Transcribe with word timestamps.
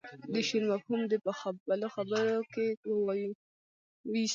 د 0.31 0.33
شعر 0.47 0.63
مفهوم 0.71 1.01
دې 1.11 1.17
په 1.25 1.31
خپلو 1.39 1.87
خبرو 1.95 2.35
کې 2.53 2.65
ووايي. 2.93 3.29